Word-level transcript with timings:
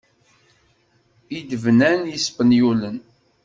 I 1.37 1.39
d-bnan 1.49 2.01
yispenyulen. 2.11 2.97